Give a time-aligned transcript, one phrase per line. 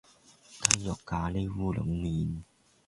[0.63, 2.41] 雞肉咖哩烏龍麵